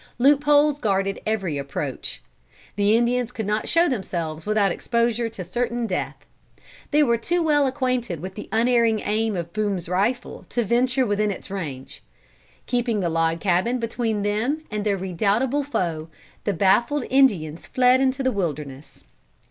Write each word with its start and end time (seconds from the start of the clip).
Loop 0.17 0.45
holes 0.45 0.79
guarded 0.79 1.19
every 1.27 1.59
approach. 1.59 2.23
The 2.75 2.97
Indians 2.97 3.31
could 3.31 3.45
not 3.45 3.67
show 3.67 3.87
themselves 3.87 4.47
without 4.47 4.71
exposure 4.71 5.29
to 5.29 5.43
certain 5.43 5.85
death. 5.85 6.15
They 6.89 7.03
were 7.03 7.17
too 7.19 7.43
well 7.43 7.67
acquainted 7.67 8.19
with 8.19 8.33
the 8.33 8.49
unerring 8.51 9.01
aim 9.05 9.35
of 9.37 9.53
Boone's 9.53 9.87
rifle 9.87 10.47
to 10.49 10.63
venture 10.63 11.05
within 11.05 11.29
its 11.29 11.51
range. 11.51 12.01
Keeping 12.65 13.01
the 13.01 13.09
log 13.09 13.41
cabin 13.41 13.77
between 13.77 14.23
them 14.23 14.63
and 14.71 14.83
their 14.83 14.97
redoubtable 14.97 15.63
foe, 15.63 16.07
the 16.45 16.53
baffled 16.53 17.05
Indians 17.11 17.67
fled 17.67 18.01
into 18.01 18.23
the 18.23 18.31
wilderness. 18.31 19.03